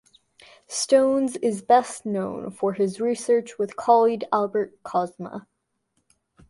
Stones 0.67 1.35
is 1.43 1.61
best 1.61 2.07
known 2.07 2.49
for 2.49 2.73
his 2.73 2.99
research 2.99 3.59
with 3.59 3.75
colleague 3.75 4.23
Albert 4.33 4.81
Kozma. 4.81 5.45